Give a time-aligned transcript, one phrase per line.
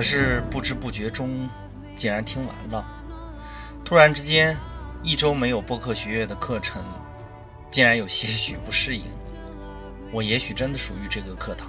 [0.00, 1.46] 可是不知不觉中，
[1.94, 2.82] 竟然听完了。
[3.84, 4.56] 突然之间，
[5.02, 6.82] 一周没有播客学院的课程，
[7.70, 9.02] 竟然有些许不适应。
[10.10, 11.68] 我也许真的属于这个课堂。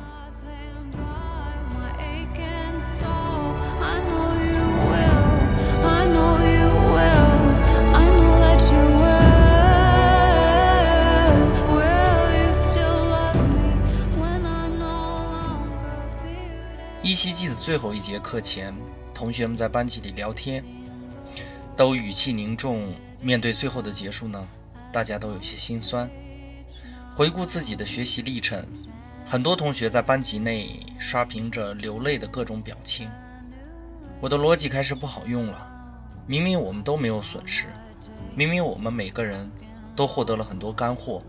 [17.63, 18.73] 最后一节课前，
[19.13, 20.65] 同学们在班级里聊天，
[21.77, 22.91] 都语气凝重。
[23.19, 24.47] 面对最后的结束呢，
[24.91, 26.09] 大家都有些心酸。
[27.15, 28.65] 回顾自己的学习历程，
[29.27, 33.07] 很多同学在班级内刷屏着流泪的各种表情。
[34.19, 35.69] 我的逻辑开始不好用了。
[36.25, 37.67] 明明我们都没有损失，
[38.33, 39.47] 明明我们每个人
[39.95, 41.21] 都获得了很多干货，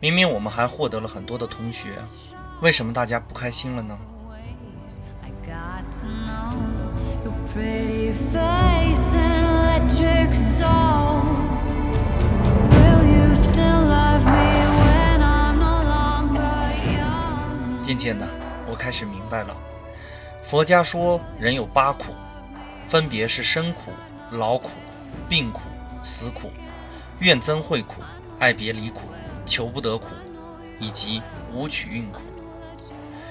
[0.00, 1.98] 明明我们还获得了很多的同学，
[2.62, 3.98] 为什么大家不开心了呢？
[17.82, 18.28] 渐渐的，
[18.68, 19.52] 我开始明白了。
[20.44, 22.14] 佛家说人有八苦，
[22.86, 23.90] 分别是生苦、
[24.30, 24.70] 劳苦、
[25.28, 25.62] 病苦、
[26.04, 26.52] 死苦、
[27.18, 28.00] 怨憎会苦、
[28.38, 29.08] 爱别离苦、
[29.44, 30.10] 求不得苦，
[30.78, 31.20] 以及
[31.52, 32.20] 无取运苦。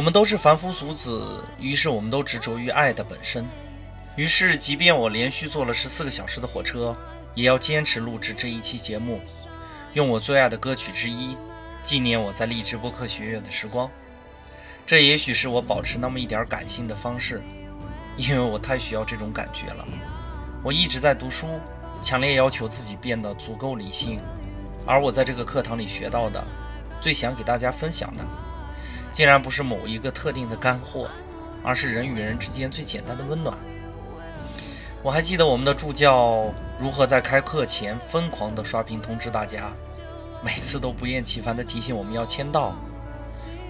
[0.00, 3.46] 我们都是凡夫俗子，于是我们都执着于爱的本身。
[4.16, 6.96] 于是，即便我连续坐了十四个小时的火车，
[7.34, 9.20] 也要坚持录制这一期节目，
[9.92, 11.36] 用我最爱的歌曲之一，
[11.82, 13.90] 纪念我在荔枝播客学院的时光。
[14.86, 17.42] 这也许是我保持那么一点感性的方式，
[18.16, 19.86] 因为我太需要这种感觉了。
[20.64, 21.60] 我一直在读书，
[22.00, 24.18] 强烈要求自己变得足够理性，
[24.86, 26.42] 而我在这个课堂里学到的，
[27.02, 28.24] 最想给大家分享的。
[29.12, 31.08] 竟然不是某一个特定的干货，
[31.62, 33.56] 而是人与人之间最简单的温暖。
[35.02, 39.70] 我还记得我们的助教如何在开课前疯狂地刷屏通知大家，
[40.44, 42.74] 每次都不厌其烦地提醒我们要签到。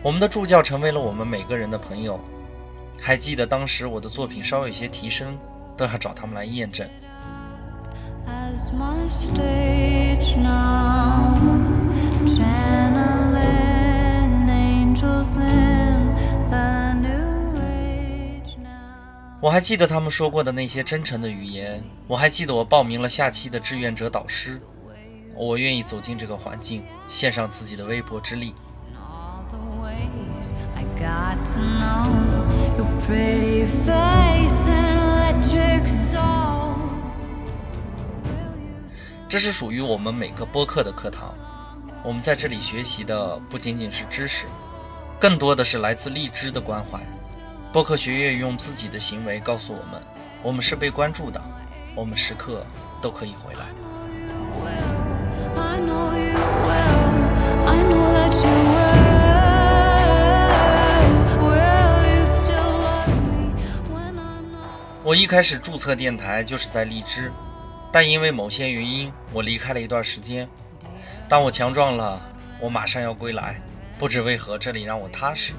[0.02, 2.20] 我们的助教成为了我们每个人的朋友。
[3.00, 5.38] 还记得当时我的作品稍有些提升，
[5.76, 6.86] 都要找他们来验证。
[19.42, 24.60] 我还记得他们说过的那些真诚的语言，我还记得我报名了下期的志愿者导师，
[25.34, 28.54] 我愿意走进这个环境，献上自己的微薄之力。
[39.26, 41.32] 这是属于我们每个播客的课堂，
[42.04, 44.44] 我们在这里学习的不仅仅是知识，
[45.18, 47.00] 更多的是来自荔枝的关怀。
[47.72, 50.02] 播客学院用自己的行为告诉我们：
[50.42, 51.40] 我们是被关注的，
[51.94, 52.66] 我们时刻
[53.00, 53.66] 都可以回来。
[65.04, 67.30] 我一开始注册电台就是在荔枝，
[67.92, 70.48] 但因为某些原因，我离开了一段时间。
[71.28, 72.20] 当我强壮了，
[72.58, 73.62] 我马上要归来。
[73.96, 75.52] 不知为何，这里让我踏实。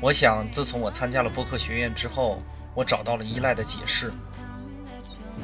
[0.00, 2.38] 我想，自从我参加了播客学院之后，
[2.72, 4.12] 我找到了依赖的解释，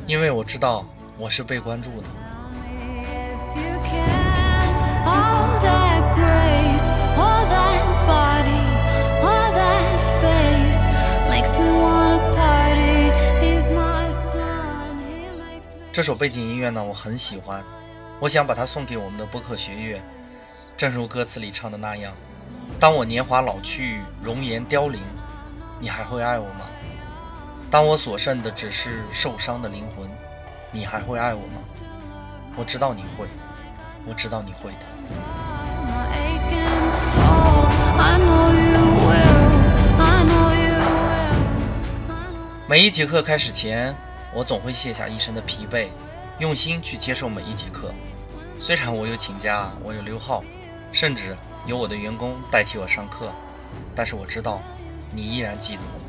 [0.06, 0.86] 因为我知道
[1.18, 2.08] 我是被关注的。
[15.92, 17.62] 这首背景音乐呢，我很喜欢，
[18.20, 20.00] 我想把它送给我们的播客学院，
[20.76, 22.12] 正如歌词里唱的那样。
[22.84, 25.00] 当我年华老去，容颜凋零，
[25.80, 26.66] 你还会爱我吗？
[27.70, 30.06] 当我所剩的只是受伤的灵魂，
[30.70, 31.62] 你还会爱我吗？
[32.54, 33.26] 我知道你会，
[34.04, 34.84] 我知道你会的。
[42.68, 43.96] 每一节课开始前，
[44.34, 45.88] 我总会卸下一身的疲惫，
[46.38, 47.90] 用心去接受每一节课。
[48.58, 50.44] 虽然我有请假，我有溜号，
[50.92, 51.34] 甚至
[51.66, 53.32] 由我的员工代替我上课，
[53.94, 54.60] 但是我知道，
[55.12, 56.00] 你依然记得我。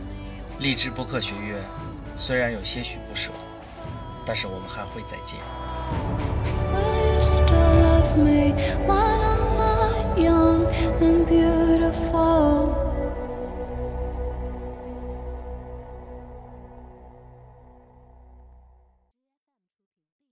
[0.60, 1.64] 励志播客学院
[2.16, 3.32] 虽然有些许不舍，
[4.26, 5.40] 但是我们还会再见。